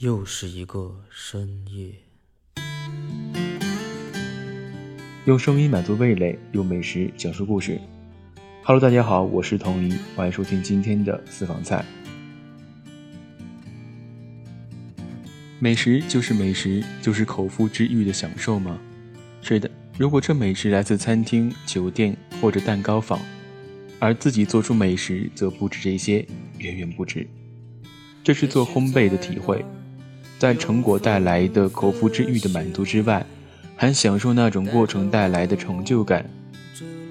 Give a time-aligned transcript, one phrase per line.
[0.00, 1.90] 又是一个深夜，
[5.24, 7.80] 用声音满足味蕾，用美食讲述故事。
[8.62, 11.82] Hello，大家好，我是童怡，欢迎收听今天的私房菜。
[15.58, 18.78] 美食就是美食，就是口腹之欲的享受吗？
[19.40, 23.18] 是的，如果这美食来自餐厅、酒店或者蛋糕坊，
[23.98, 26.26] 而自己做出美食则不止这些，
[26.58, 27.26] 远远不止。
[28.22, 29.64] 这是做烘焙的体会。
[30.38, 33.24] 在成果带来的口腹之欲的满足之外，
[33.74, 36.28] 还享受那种过程带来的成就感。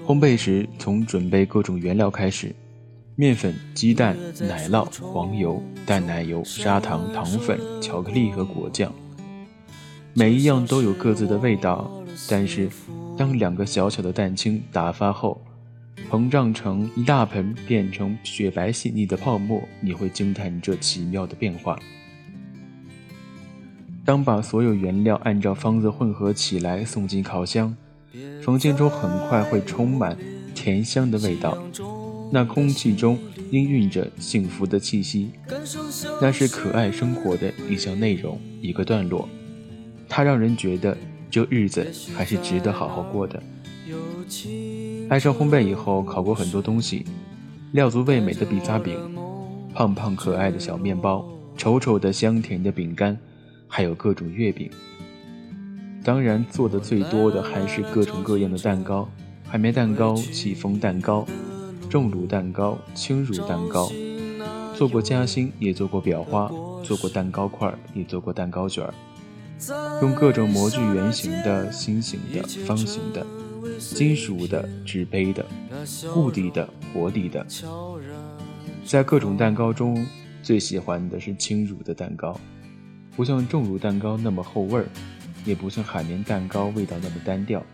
[0.06, 2.54] 烘焙时，从准备各种原料开始：
[3.16, 8.92] 面粉、鸡蛋、奶酪、黄油、淡奶油、砂糖、糖粉、巧克力和果酱，
[10.14, 11.90] 每一样都有各自的味道。
[12.28, 12.68] 但是，
[13.18, 15.42] 当两个小小的蛋清打发后，
[16.08, 21.76] 膨胀成一大盆，变成雪白细腻的泡沫，你会惊叹这奇妙的变化。
[24.06, 27.76] 当把所有原料按照方子混合起来，送进烤箱，
[28.40, 30.16] 房间中很快会充满
[30.54, 31.58] 甜香的味道。
[32.30, 33.18] 那空气中
[33.50, 35.32] 氤氲着幸福的气息，
[36.22, 39.28] 那是可爱生活的一项内容，一个段落。
[40.08, 40.96] 它让人觉得
[41.28, 43.42] 这日子还是值得好好过的。
[45.08, 47.04] 爱上烘焙以后，烤过很多东西：
[47.72, 48.96] 料足味美的比萨饼，
[49.74, 51.26] 胖胖可爱的小面包，
[51.56, 53.18] 丑丑的香甜的饼干。
[53.76, 54.70] 还有各种月饼，
[56.02, 59.06] 当然做的最多的还是各种各样的蛋糕：
[59.46, 61.26] 海绵蛋糕、戚风蛋糕、
[61.90, 63.92] 重乳蛋糕、轻乳蛋糕。
[64.74, 66.50] 做过夹心，也做过裱花；
[66.82, 68.94] 做过蛋糕块，也做过蛋糕卷儿。
[70.00, 73.26] 用各种模具，圆形的、心形的、方形的、
[73.78, 75.44] 金属的、纸杯的、
[76.14, 77.46] 固底的、活底的。
[78.86, 80.02] 在各种蛋糕中，
[80.42, 82.40] 最喜欢的是轻乳的蛋糕。
[83.16, 84.86] 不像重乳蛋糕那么厚味儿，
[85.46, 87.64] 也不像海绵蛋糕味道那么单调。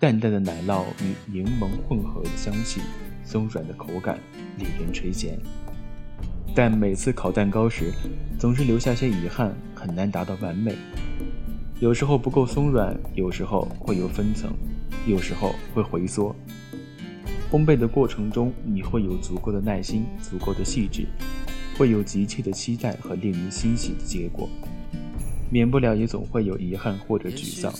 [0.00, 2.80] 淡淡的奶酪与柠檬混合的香气，
[3.24, 4.18] 松软的口感，
[4.58, 5.38] 令人垂涎。
[6.56, 7.92] 但每次烤蛋糕时，
[8.36, 10.74] 总是留下些遗憾，很难达到完美。
[11.78, 14.52] 有时候不够松软，有时候会有分层，
[15.06, 16.34] 有时候会回缩。
[17.48, 21.06] 烘焙的过程中，你会有足够的耐心，足够的细致。
[21.82, 24.48] 会有急切的期待和令人欣喜的结果，
[25.50, 27.72] 免不了也总会有遗憾或者沮丧。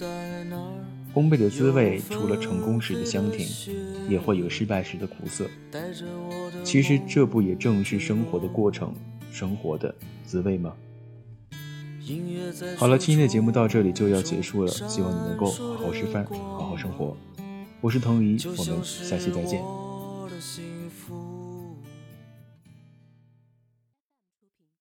[1.14, 3.48] 烘焙的滋味除了成功时的香甜，
[4.08, 5.48] 也会有失败时的苦涩。
[6.64, 8.92] 其实这不也正是生活的过程，
[9.30, 9.94] 生活的
[10.26, 10.72] 滋味吗？
[12.76, 17.16] 好了，今天的节目到这里就要结束了，希望你能够好好吃饭，好好生活。
[17.80, 19.62] 我是腾仪，我们下期再见。